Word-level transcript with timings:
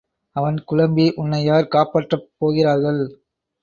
அவன் 0.35 0.57
குழம்பி 0.71 1.05
உன்னை 1.15 1.43
யார் 1.43 1.71
காப்பாற்றப் 1.71 2.29
போகிறார்கள்? 2.37 3.01